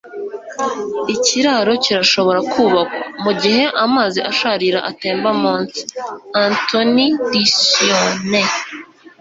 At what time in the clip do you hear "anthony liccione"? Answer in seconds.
6.45-8.41